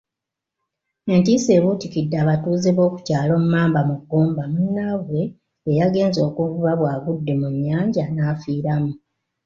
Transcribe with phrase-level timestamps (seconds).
[1.13, 5.21] Entiisa ebuutikidde abatuuze b'okukyalo Mmamba mu Gomba munnabwe
[5.69, 8.93] ayagenze okuvuba bw'agudde mu nnyanja n'afiiramu.